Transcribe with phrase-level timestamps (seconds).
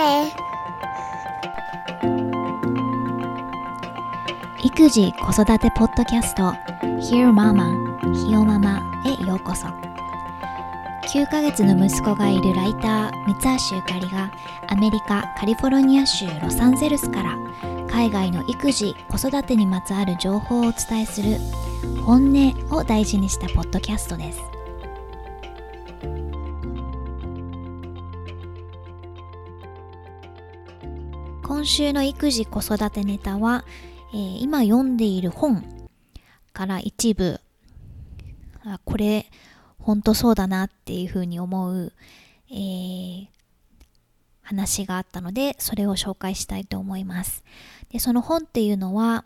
[0.00, 0.32] ね。
[4.64, 9.66] 育児子育てポッドキャスト Hear Mama ひよママへようこそ。
[11.12, 14.30] 9ヶ月の息子がいるライター三橋ゆかりが
[14.68, 17.36] アメリカカリフォルニア州ロサンゼルスから
[17.90, 21.36] 海外の育児子育てにまつわる情報をお伝えする
[22.04, 24.59] 本音を大事にしたポッドキャストです。
[31.50, 33.64] 今週の育児子育てネタは、
[34.14, 35.64] えー今読んでいる本
[36.52, 37.40] から一部
[38.64, 39.26] あこれ
[39.80, 41.92] 本当そうだなっていうふうに思う、
[42.52, 43.26] えー
[44.42, 47.42] 話があったのでそれを紹介したいと思います。
[47.90, 49.24] でその本っていうのは、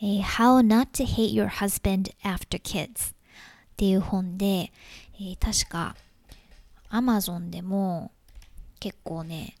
[0.00, 3.14] えー How Not to Hate Your Husband After Kids っ
[3.76, 4.72] ていう本で、
[5.20, 5.96] えー確か
[6.90, 8.10] Amazon でも
[8.80, 9.54] 結構ね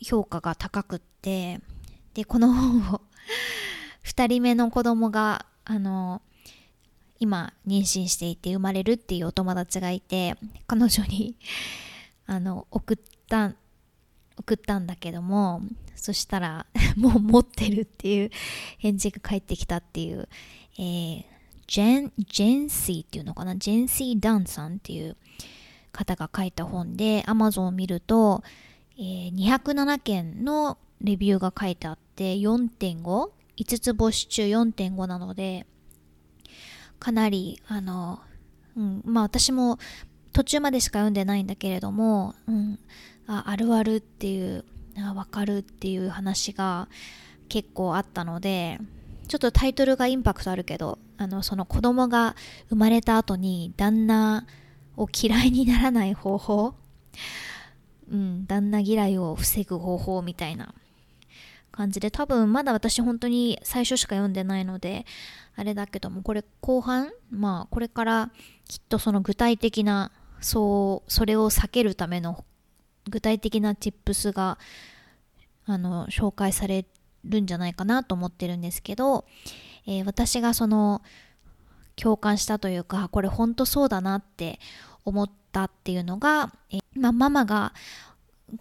[0.00, 1.60] 評価が高くって
[2.14, 3.00] でこの本を
[4.04, 6.22] 2人目の子供があの
[7.18, 10.36] 今妊娠していて生まれるっていうお友達がいて
[10.66, 11.36] 彼女に
[12.26, 12.96] あの送っ
[13.28, 13.54] た
[14.36, 15.62] 送ったんだけども
[15.94, 18.30] そしたら もう持ってるっていう
[18.78, 20.28] 返事が返ってきたっていう、
[20.78, 21.34] えー
[21.66, 23.56] ジェンジェンシーっていうのかな？
[23.56, 25.16] ジェンシー・ダンさんっていう
[25.92, 28.42] 方が書いた本で Amazon を見ると、
[28.98, 33.30] えー207件のレビューが書いてあって4.55
[33.78, 35.66] つ星中4.5なので
[36.98, 38.20] かなりあの、
[38.76, 39.78] うん、まあ私も
[40.32, 42.78] 途中までしか読んでないんだけれども、うん、
[43.26, 44.64] ああるあるっていう
[44.98, 46.88] あ分かるっていう話が
[47.48, 48.78] 結構あったので
[49.28, 52.34] ちょっとタイトルがインパクトあるけどあのその子供が
[52.68, 54.46] 生まれた後に旦那
[54.96, 56.74] を嫌いにならない方法
[58.10, 60.74] うん、旦那嫌いを防ぐ方法みたいな
[61.72, 65.06] 感じで多分まだ私本当に最初しか読んでないので
[65.56, 68.30] あれだけどもこれ後半まあこれから
[68.68, 72.44] きっとその具体的なそうそれを避けるための
[73.10, 74.58] 具体的な tips が
[75.66, 76.86] あの紹介され
[77.24, 79.24] るんじゃないかなと思ってるんですけど、
[79.86, 81.02] えー私がその
[81.96, 84.58] 共感したというかこれ本当そうだなって
[85.04, 87.72] 思ったっていうのが、えーまあ、ママが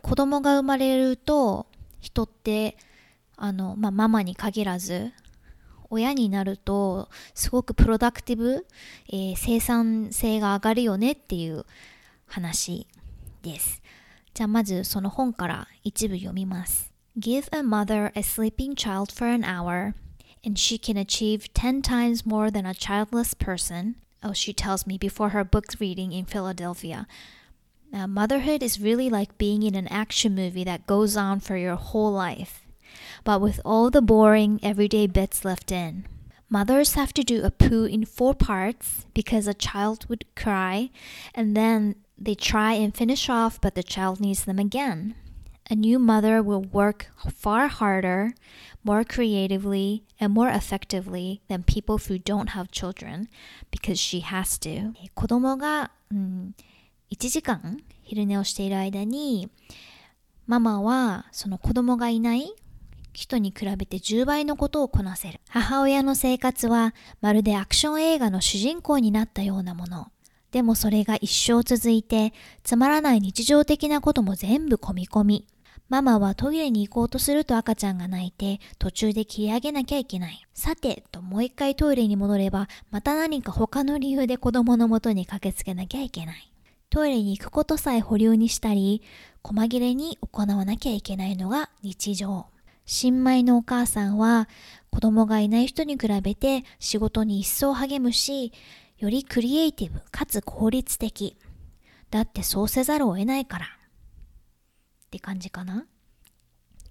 [0.02, 1.68] 子供が生まれると
[2.02, 2.78] 人って
[3.38, 5.12] あの、まあ、ママに限らず
[5.90, 8.66] 親になるとすごくプロダクティブ、
[9.10, 11.66] えー生産性が上がるよねっていう
[12.26, 12.88] 話
[13.44, 13.84] です。
[14.34, 16.92] じゃあまずその本から一部読みます。
[17.16, 19.94] Give a mother a sleeping child for an hour
[20.44, 23.96] and she can achieve 10 times more than a childless person.
[24.24, 27.06] Oh, she tells me before her book reading in Philadelphia.
[27.93, 31.77] Now, motherhood is really like being in an action movie that goes on for your
[31.77, 32.67] whole life,
[33.25, 36.07] but with all the boring, everyday bits left in.
[36.51, 40.91] Mothers have to do a poo in four parts because a child would cry,
[41.35, 45.15] and then they try and finish off, but the child needs them again.
[45.71, 48.33] A new mother will work far harder,
[48.83, 53.29] more creatively, and more effectively than people who don't have children
[53.71, 54.95] because she has to.
[55.15, 56.55] 子供が、うん、
[57.14, 59.48] 1時間昼寝をしている間に
[60.48, 62.52] ママはその子供がいない
[63.14, 70.08] 人に比べて10倍のことをこなせる母親の生活はまるでアクション映画の主人公になったようなもの
[70.50, 75.48] でもそれが一生続いてつまらない日常的なことも全部込み込み
[75.90, 80.44] ママはトイレに行こうとすると赤ちゃんが泣いて途中で切り上げなきゃいけない。
[80.56, 86.53] さて、ともう一回トイレに戻ればまた何か他の理由で子供のもとに駆けつけなきゃいけない。
[86.94, 89.02] トイレに行くことさえ保留にしたり、
[89.42, 92.46] 細切れに行わなきゃいけないのが日常。
[92.86, 94.48] 新米のお母さんは
[94.92, 98.54] 子供がいない人に比べて仕事に一層励むし、
[99.00, 101.36] よりクリエイティブかつ効率的。
[102.12, 103.66] だってそうせざるを得ないから。
[103.66, 105.88] って感じかな。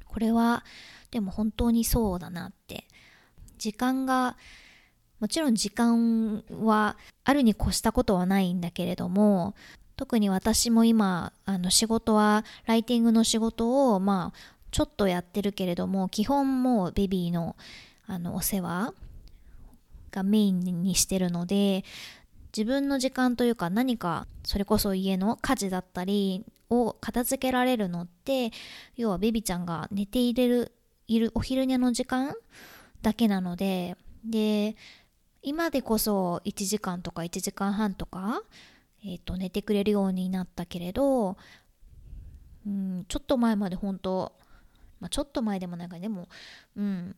[0.04, 0.64] これは
[1.12, 2.88] でも本当にそうだなって。
[3.56, 4.36] 時間が
[5.20, 9.54] もちろん時間はあるに越したことはないんだけれども
[10.02, 14.38] 特に私も今あの仕事はライティングの仕事をまあ
[14.72, 17.54] ちょっとやってるけれども基本もうベビーの
[18.08, 18.94] あのお世話
[20.10, 21.84] がメインにしてるので
[22.56, 28.50] 自分の時間というか何かそれこそ家の家事だったりを片付けられるのって
[28.96, 30.72] 要はベビちゃんが寝ていれる
[31.06, 32.34] いるお昼寝の時間
[33.02, 34.74] だけなのでで
[35.42, 38.42] 今でこそ1時間とか1時間半とか、
[39.04, 41.36] えー、と寝てくれるようになったけれど
[42.66, 44.32] うん、ちょっと前まで本当、
[45.00, 46.28] まあ、ちょっと前でもないかでも、
[46.76, 47.16] うん、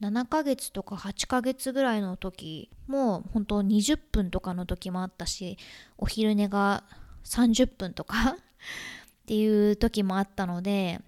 [0.00, 5.58] 7ヶ月とか8ヶ月ぐらいの時も本当20分とかの時もあったし
[5.96, 6.84] お昼寝が
[7.24, 11.00] 30分とか っていう時もあったので、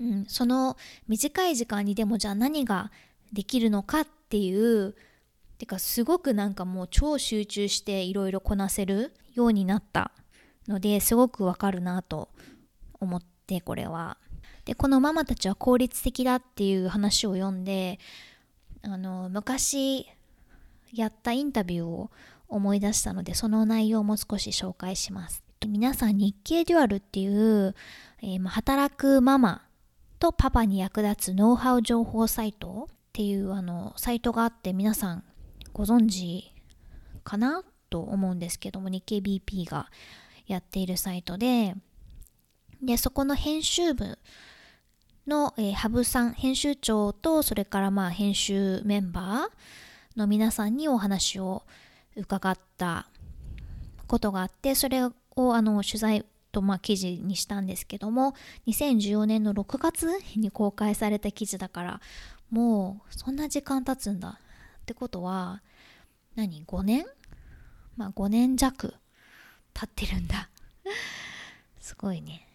[0.00, 0.76] うん、その
[1.08, 2.90] 短い時間にでもじゃあ何が
[3.32, 4.94] できるのかっていう
[5.64, 10.12] てかすごくなんかもう超集中していろいろこなせるようになった
[10.68, 12.28] のですごくわかるなと
[13.00, 14.18] 思ってこれは。
[14.66, 17.98] でこのママたちは効率的だっていう話を読んで
[18.82, 20.06] あの昔
[20.92, 22.10] やったインタビューを
[22.48, 25.42] 思い出したのでその内容も少し紹介します。
[25.66, 27.74] 皆さん日経デュアルっていう、
[28.20, 29.62] えー、働くママ
[30.18, 35.24] とパパに役立つノウハウ情報サイトっていうあのサイトがあって皆さん
[35.74, 36.50] ご存知
[37.24, 39.90] かなと思うんですけども日経 BP が
[40.46, 41.74] やっているサイトで。
[42.82, 44.18] でそこの編集部
[45.26, 51.62] の、えー、ハブさん編集長とそれからまあ編集メンバーの皆さんにお話を
[52.14, 53.08] 伺った
[54.06, 55.12] ことがあってそれを
[55.54, 58.34] あの取材とまあ記事にしたんですけども
[58.66, 62.00] 2014年の6月に公開された記事だから
[62.50, 64.38] もうそんな時間経つんだ。
[64.84, 65.62] ってことは
[66.36, 67.06] 何？5年？
[67.96, 68.94] まあ5年弱
[69.72, 70.50] 経ってるんだ
[71.80, 72.46] すごいね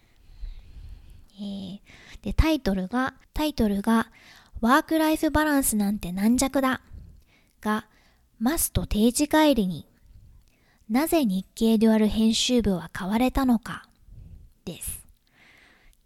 [1.41, 1.79] えー、
[2.21, 4.11] で、タイトルが、タイトルが、
[4.59, 6.81] ワークライフバランスなんて軟弱だ。
[7.61, 7.87] が、
[8.39, 9.87] マスと定時帰りに、
[10.89, 13.87] なぜ日経デュアル編集部は買われたのか、
[14.65, 14.98] です。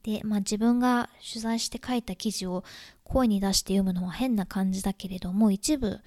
[0.03, 2.63] で、まあ自分が取材して書いた記事を
[3.03, 5.99] 声に出して読むのは変な感じだけれども、一部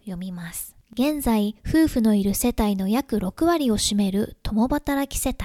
[0.00, 0.74] 読みます。
[0.92, 5.38] 現在、夫婦のいる世帯の約6割を占める共働き世帯。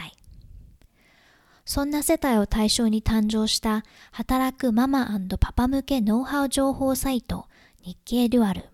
[1.66, 7.48] そんな世帯を対象に誕生した働くママパパ向けノウハウ情報サイト
[7.82, 8.70] 日経デュアル。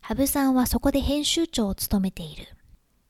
[0.00, 2.55] 羽生さんはそこで編集長を務めている。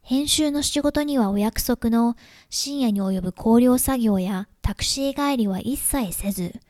[0.08, 2.14] 編集の仕事にはお約束の
[2.48, 6.60] 深夜に及ぶ考慮作業やタクシー帰りは一切せず、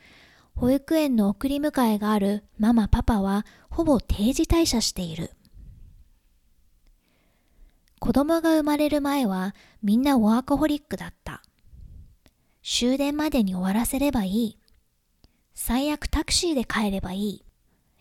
[0.54, 5.32] 保育園の送り迎えがあるママパパはほぼ定時退社している。
[8.00, 11.42] 子供が生まれる前はみんなワーカホリックだった。
[12.62, 14.58] 終電までに終わらせればいい。
[15.54, 17.44] 最悪タクシーで帰ればいい。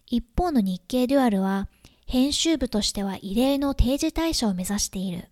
[0.07, 1.67] 一方の日経デュアルは、
[2.05, 5.29] 編集部としては異例の定時退社を目指している。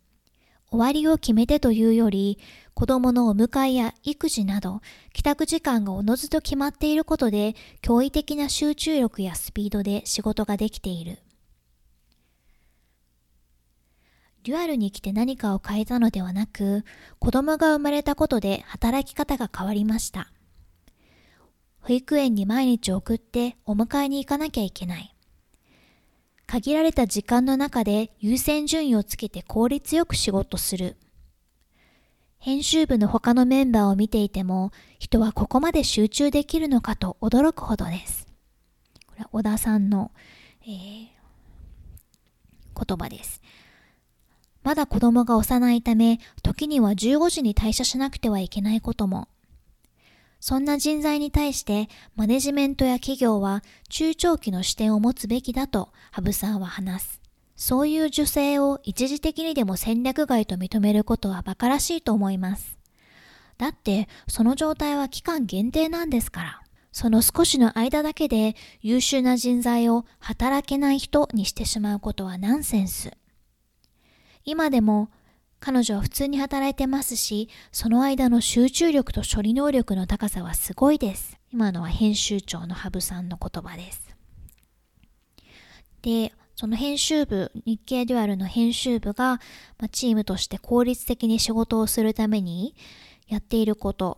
[0.70, 2.40] 終わりを決めてというより、
[2.74, 4.82] 子供のお迎えや育児など、
[5.14, 11.20] 帰宅時間がおのずと決まっていることで、驚異的な集中力やスピードで仕事ができている。
[14.44, 16.84] デュアルに来て何かを変えたのではなく、
[17.20, 20.32] 子供が生まれたことで働き方が変わりました。
[21.82, 25.13] 保育園に毎日送ってお迎えに行かなきゃいけない。
[26.46, 30.98] 限られた時間の中で優先順位をつけて効率よく仕事する。
[32.38, 38.28] 編集部の他のメンバーを見ていても、人はここまで集中できるのかと驚くほどです。
[39.08, 40.12] これは小田さんの、
[40.64, 41.08] えー、
[42.86, 43.42] 言葉です。
[44.62, 49.30] まだ子供が幼いため、時には15時に退社しなくてはいけないことも。
[50.46, 57.22] そんな人材に対してマネジメントや企業は中長期の視点を持つべきだと羽生さんは話す。
[57.56, 62.78] そういう女性を一時的にでも戦略外と認めることは馬鹿らしいと思います。
[63.58, 66.62] だってその状態は期間限定なんですから。
[66.92, 73.14] その少しの間だけで優秀な人材を働けない人にしてしまうことはナンセンス。
[74.44, 75.10] 今でも
[75.66, 81.38] 彼女は普通に働いてますし、その間の集中力と処理能力の高さはすごいです。
[81.54, 84.14] 今のは編集長の羽生さんの言葉です。
[86.02, 89.40] で、その編集部、日経デュアルの編集部が、
[89.80, 92.76] まあ、チームとして効率的に仕事をするために
[93.30, 94.18] やっていること、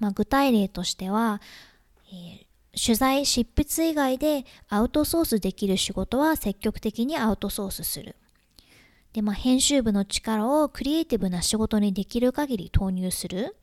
[0.00, 1.40] まあ、具体例としては、
[2.08, 8.16] えー、取材、執筆以外でアウトソースできる仕事は積極的にアウトソースする。
[9.12, 13.56] で、まあ、編集部の力をクリエイティブな仕事にできる限り投入する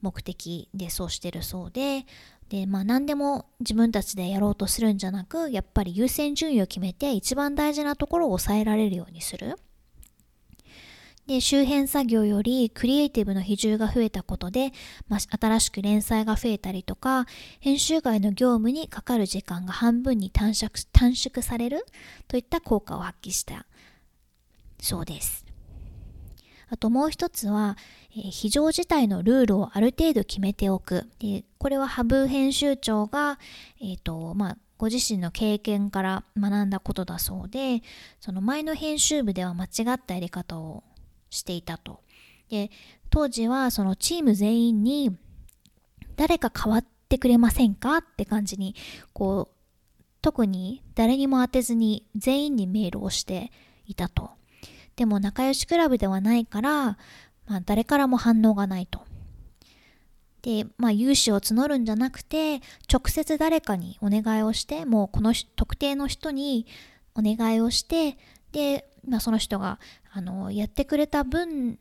[0.00, 2.06] 目的でそうしてるそうで、
[2.48, 9.56] で、まあ、何でも自分たちでやろうとするんじゃなく、やっぱり優先順位を決めて一番大事なところを抑えられるようにする。
[11.26, 14.72] で、周辺作業よりクリエイティブの比重が増えたことで、
[15.08, 17.26] まあ、新しく連載が増えたりとか、
[17.60, 21.84] 編集外の業務にかかる時間が半分に短縮短縮される
[22.28, 23.66] といった効果を発揮した
[24.80, 25.44] そうです。
[26.70, 27.76] あともう一つは、
[28.12, 31.08] えー、非常事態のルールをある程度決めておく。
[31.18, 33.38] でこれはハブ編集長が、
[33.80, 37.82] えーとまあ、ご自身の経験から学んだことだそうで、
[38.20, 40.84] その前の編集部では間違ったやり方を
[41.30, 42.00] していたと。
[42.50, 42.70] で、
[43.10, 45.16] 当時はそのチーム全員に
[46.16, 47.96] 誰か変わってくれませんか？
[47.98, 48.74] って感じに、
[49.12, 49.54] こう、
[50.20, 53.50] 特に誰にも当てずに全員にメールをして
[53.86, 54.30] いたと。
[54.98, 56.98] でも仲良しクラブではないから、
[57.46, 59.02] まあ、誰からも反応がないと。
[60.42, 62.56] で、まあ、融資を募るんじゃなくて、
[62.92, 66.66] 直接誰かにお願いをして、もうこの特定の人に
[67.14, 68.18] お願いをして、
[68.50, 69.78] で、まあ、その人が
[70.10, 71.78] あのやってくれた分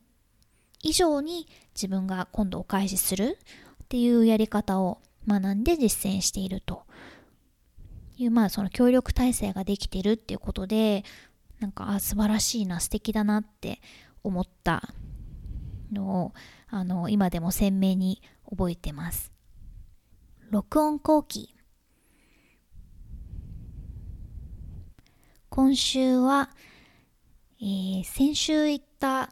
[0.83, 3.39] 以上に自分が今度お返しする
[3.83, 6.83] っていうやり方を学んで実践していると
[8.17, 11.03] いう、まあ、その協力体制ができているっていうことで、
[11.59, 13.81] なんか、あ、素晴らしいな、素敵だなって
[14.23, 14.93] 思った
[15.91, 16.33] のを、
[16.69, 19.31] あの、今でも鮮明に覚えてます。
[20.49, 21.53] 録音後期
[25.49, 26.49] 今週は、
[27.59, 29.31] えー、先週行った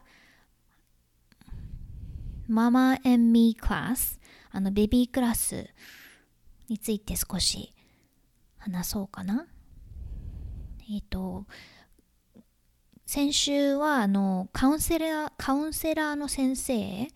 [2.48, 5.70] ママ and me クラスあのベビークラス
[6.68, 7.72] について少し
[8.58, 9.46] 話そうかな
[10.90, 11.46] えっ、ー、と
[13.06, 17.06] 先週はあのカウンセラーカウンセラーの先生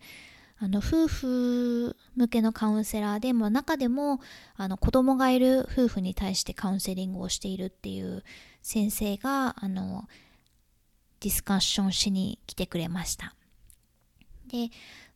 [0.57, 4.21] あの夫婦向けのカウンセラーでも中でも
[4.55, 8.23] あの子供がいる夫婦に対してカウンセリングをしているっていう
[8.61, 10.07] 先生があの
[11.19, 13.35] ディスカッションしに来てくれました。
[14.47, 14.69] で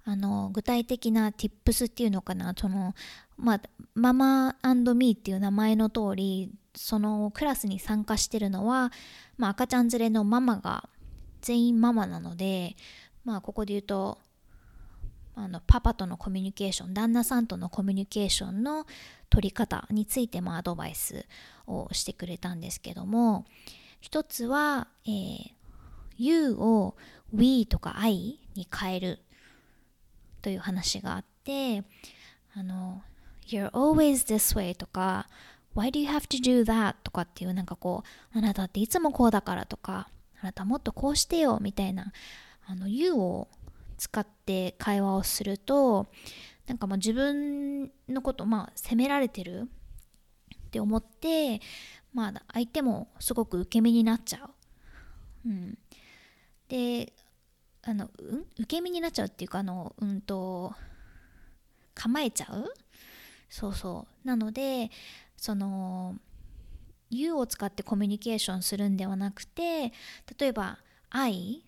[0.03, 2.94] あの具体的な tips っていうのかなその、
[3.38, 3.62] まあ、
[3.96, 8.91] ママミーっていう名前の通りそのクラスに参加してるのは、
[9.38, 10.89] まあ、赤ちゃん連れのママが
[11.41, 12.75] 全員ママなので、
[13.24, 14.20] まあ、ここで言うと
[15.36, 18.86] あのパパとのコミュニケーション旦那さんとのコミュニケーションの
[19.29, 21.25] 取り方についてもアドバイス
[21.67, 23.46] をしてくれたんですけども
[24.00, 25.51] 一つは、えー、
[26.17, 26.96] You を
[27.34, 29.20] We とか I に変える
[30.41, 31.84] という話があって
[32.55, 33.01] あの
[33.46, 35.27] You're always this way とか
[35.75, 36.96] Why do you have to do that?
[37.03, 38.03] とかっていうなんかこ
[38.34, 40.10] うあなたっていつもこうだからとか
[40.41, 42.13] あなたもっとこうしてよみたいな
[42.65, 43.48] あの You を
[43.98, 46.08] 使って会話をすると
[46.67, 49.70] なんかもう自分のことまあ責められてる
[50.55, 51.62] って思って
[52.13, 54.50] まあ相手もすごく受け身になっちゃう。
[55.48, 55.77] うん、
[56.67, 57.13] で
[57.84, 60.74] あの、うん、受け身になっちゃうっていうかあのうんと
[61.94, 62.74] 構えちゃう？
[63.50, 64.89] そうそうなので
[65.38, 66.15] その
[67.10, 69.94] You を使ってコミュニケーションするんではなくて
[70.38, 71.63] 例えば I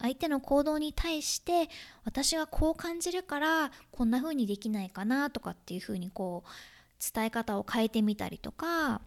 [0.00, 1.68] 相手の行動に対して
[2.04, 9.00] 私はこう感じるからこんな風にできないかなとかっていう風にこう伝え方を変えてみたりとか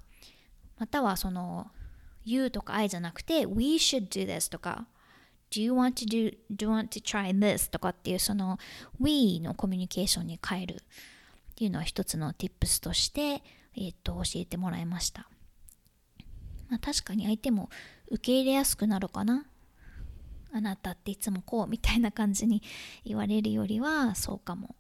[0.78, 1.68] またはその
[2.24, 4.86] You とか I じゃなくて We should do this とか
[5.50, 7.70] Do you want to do, do you want to try this?
[7.70, 8.58] とかっていうその
[9.00, 10.78] We のコミュニケーションに変えるっ
[11.56, 13.44] ていうのは一つの tips として、
[13.76, 15.28] えー、っと教えてもらいました。
[16.70, 17.70] まあ、確かに相手も
[18.10, 19.46] 受け入れやすくなるかな。
[20.54, 22.62] あなたっていつもこうみたいな感じに
[23.06, 24.76] 言われるよりはそうかも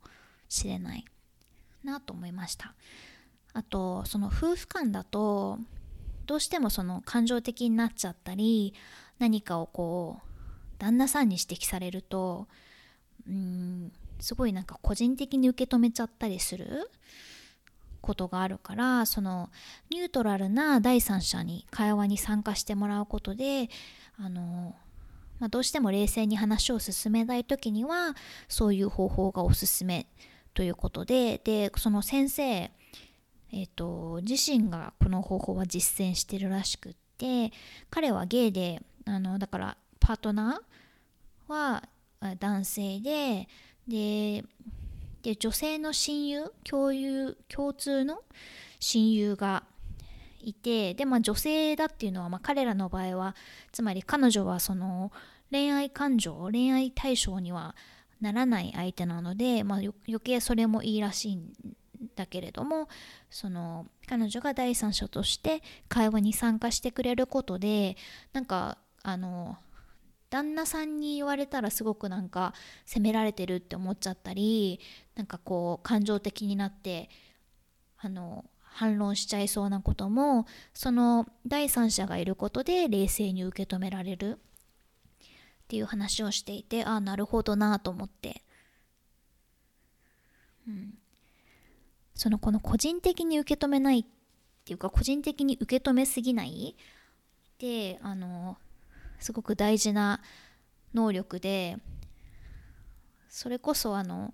[0.49, 1.05] しれない
[1.83, 2.73] なと思いました。
[3.53, 5.59] あとその夫婦間だと
[6.25, 8.73] どうしてもその感情的になっちゃったり
[9.19, 10.27] 何かをこう
[10.77, 12.47] 旦那さんに指摘されると
[13.27, 16.89] うんすごいなんか個人的に受け止めちゃったりする。
[18.01, 19.49] ことがあるからその
[19.89, 23.69] ニュートラルな第三者に会話に参加してもらうことで
[24.19, 24.75] あの
[25.39, 28.15] まあ、どうしても冷静に話を進めない時には
[28.47, 30.05] そういう方法がおすすめ
[30.53, 37.51] ということででその先生、えーと、自身がこの方法は実践してるらしくって
[37.89, 41.83] 彼はゲイであのだからパートナーは
[42.39, 43.47] 男性で
[43.87, 44.43] で
[45.21, 48.21] で女性の親友共有共通の
[48.79, 49.63] 親友が
[50.41, 53.35] いてでまあ女性だっていうのは、まあ、彼らの場合は
[53.71, 55.11] つまり彼女はその
[55.51, 57.75] 恋愛感情恋愛対象には
[58.21, 61.51] ならない相手なので、まあ、余計それもいいらしいん
[62.15, 62.87] だけれども
[63.29, 67.97] その彼女が第三者として会話に参加してくれることで
[68.33, 69.57] なんかあの
[70.31, 72.53] 旦那さんに言われたらすごくなんか
[72.85, 74.79] 責められてるって思っちゃったり
[75.15, 77.09] なんかこう感情的になって
[77.99, 84.39] あの反論しちゃいそうなこともその第三者がいることで冷静に受け止められる。
[85.19, 88.41] っていう話をしていてああなるほどなと思って、
[90.67, 90.95] うん、
[92.13, 94.05] そのこの個人的に受け止めないっ
[94.65, 98.57] ていうか個人的に受け止めすぎないってあの
[99.21, 100.21] すごく大事な
[100.93, 101.77] 能力で
[103.29, 104.33] それこそあの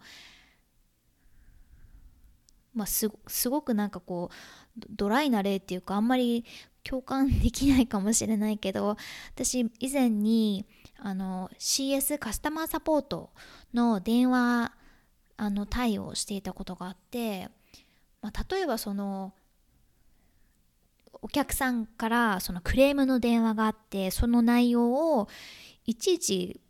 [2.74, 3.10] まあす
[3.50, 6.46] ごくなんかこうドライな例っていうかあんまり
[6.84, 8.96] 共感できないかもしれないけど
[9.36, 10.66] 私以前に
[10.98, 13.30] あの CS カスタマーサポート
[13.74, 14.72] の電話
[15.36, 17.50] あの対応していたことがあって、
[18.22, 19.34] まあ、例えばその
[21.22, 25.28] お客さんからそのクレームの電話があってその内容を
[25.86, 26.62] いちいち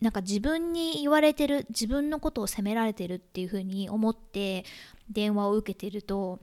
[0.00, 4.64] なんか自分に言われてる自分のことを責められてるっていうふうに思って
[5.10, 6.40] 電話を受けてると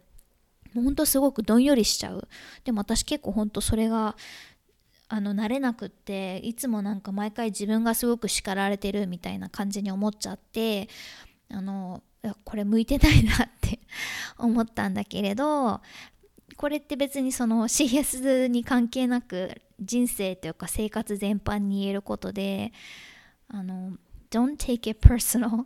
[0.73, 2.27] もうほんとすごくどんよりしちゃう。
[2.65, 4.17] でも私結構ほんとそれが
[5.07, 10.89] あの慣れなくっていつもなんか毎回自分がすごく叱られてるみたいな感じに思っちゃって
[11.49, 12.03] あの
[12.43, 13.79] これ向いてないなって
[14.37, 15.81] 思ったんだけれど
[16.57, 22.71] これって別にその CS に関係なく人生というか生活全般に言えることで
[23.47, 23.97] あの
[24.31, 25.65] Don't take it personal っ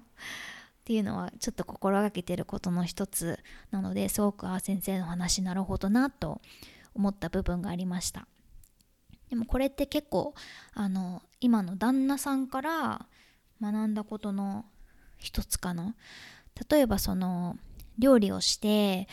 [0.84, 3.40] ていうのはちょっと心がけてることの一つ
[3.72, 6.42] なのですごくあ先生の話なるほどなと
[6.96, 8.28] 思った部分がありました。
[9.30, 10.34] でもこれって結構
[10.74, 13.06] あの今の旦那さんから
[13.62, 14.66] 学んだことの
[15.18, 15.96] 一つかな。
[16.70, 17.58] 例えばその
[18.00, 19.08] 料理をして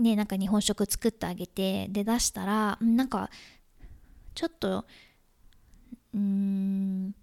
[0.00, 3.30] ねなんか日本食作ってあげてで出したらなんか
[4.34, 4.84] ちょっと
[6.14, 7.14] うん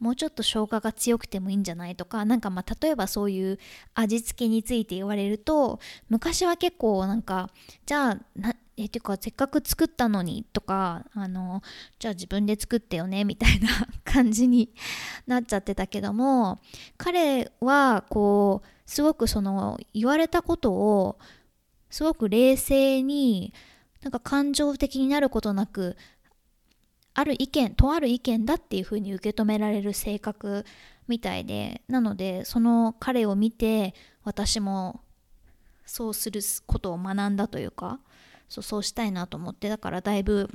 [0.00, 3.58] もうちょっと生姜が強くてもいいんじゃないとか何かまあ例えばそういう
[3.94, 7.50] 味付けについて言われると昔は結構なんか
[7.86, 11.62] じゃあなえっていうかせっかく作ったのにとかあの
[11.98, 13.68] じゃあ自分で作ってよねみたいな
[14.04, 14.74] 感じに
[15.26, 16.60] なっちゃってたけども
[16.96, 21.18] 彼はこうすごくその言われたことを
[21.94, 23.54] すごく冷静に
[24.02, 25.96] なんか感情的になることなく
[27.14, 30.66] ある意見とある意見だっていうふうに受け止められる性格
[31.06, 35.02] みたいでなのでその彼を見て私も
[35.86, 38.00] そうすることを学んだというか
[38.48, 40.50] そうそうしたいなと思ってだからだいぶ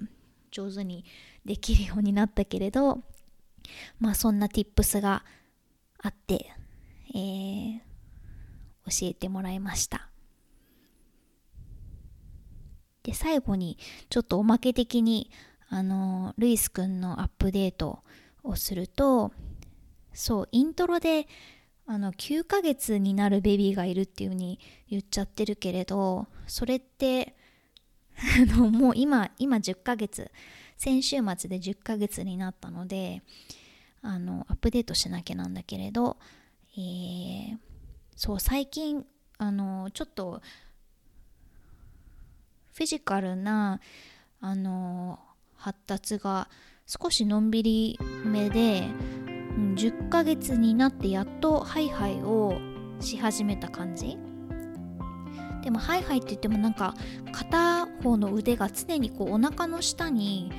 [0.51, 1.05] 上手に
[1.45, 2.99] できるようになったけれど
[3.97, 5.23] まあそんな tips が
[6.03, 6.51] あって、
[7.15, 7.79] えー、
[8.87, 10.08] 教えてもらいました。
[13.09, 15.31] で最後にちょっとおまけ的に
[15.69, 18.03] あのルイスくんのアップデート
[18.43, 19.31] をすると
[20.13, 21.27] そうイントロで
[21.87, 27.35] あの9ヶ月になるベビーがいるっていう風に言っちゃってるけれどそれって
[28.55, 30.29] もう今今10ヶ月
[30.77, 33.23] 先週末で10ヶ月になったので
[34.03, 36.17] あのアップデートしなきゃなんだけれど、
[36.77, 37.57] えー、
[38.15, 39.03] そう最近
[39.39, 40.43] あのちょっと
[42.79, 43.81] フィジカルな
[44.39, 45.19] あの
[45.57, 46.47] 発達が
[46.87, 48.87] 少しのんびりめで、
[49.57, 52.57] うん、10ヶ月になってやっとハイハイを
[53.01, 54.17] し始めた感じ。
[55.61, 56.95] でもハイハイって言ってもなんか
[57.33, 60.49] 片方の腕が常にこうお腹の下に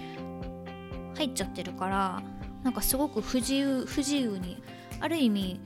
[1.16, 2.22] 入っちゃってるから
[2.62, 4.62] なんかすごく不自由不自由に
[5.00, 5.58] ある意味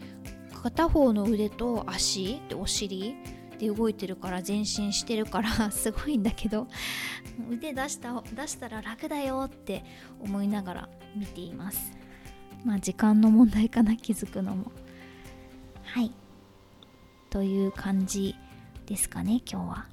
[0.62, 3.16] 片方の腕と足でお尻
[3.58, 6.68] で動いてるから前進してるから すごいんだけど
[7.50, 9.84] 腕出した出したら楽だよって
[10.20, 11.92] 思いながら見ています。
[12.64, 14.72] まあ時間の問題かな気づくのも。
[15.82, 16.12] はい。
[17.30, 18.36] という感じ
[18.86, 19.86] ですかね今日は。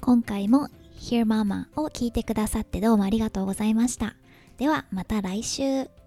[0.00, 4.16] 今回も Hear Mama を聞いてくださってどうもありがとうございました。
[4.56, 6.05] ではまた来週。